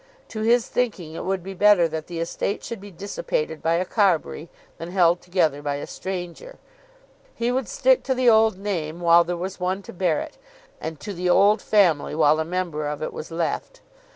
To 0.29 0.41
his 0.41 0.67
thinking 0.67 1.13
it 1.13 1.25
would 1.25 1.43
be 1.43 1.53
better 1.53 1.87
that 1.87 2.07
the 2.07 2.17
estate 2.19 2.63
should 2.63 2.81
be 2.81 2.89
dissipated 2.89 3.61
by 3.61 3.75
a 3.75 3.85
Carbury 3.85 4.49
than 4.79 4.89
held 4.89 5.21
together 5.21 5.61
by 5.61 5.75
a 5.75 5.85
stranger. 5.85 6.57
He 7.35 7.51
would 7.51 7.69
stick 7.69 8.01
to 8.05 8.15
the 8.15 8.27
old 8.27 8.57
name 8.57 8.99
while 8.99 9.23
there 9.23 9.37
was 9.37 9.59
one 9.59 9.83
to 9.83 9.93
bear 9.93 10.19
it, 10.21 10.39
and 10.79 10.99
to 11.01 11.13
the 11.13 11.29
old 11.29 11.61
family 11.61 12.15
while 12.15 12.39
a 12.39 12.43
member 12.43 12.87
of 12.87 13.03
it 13.03 13.13
was 13.13 13.29
left. 13.29 13.81